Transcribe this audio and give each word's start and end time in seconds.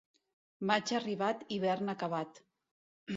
Maig 0.69 0.93
arribat, 0.99 1.43
hivern 1.57 1.93
acabat. 1.93 2.41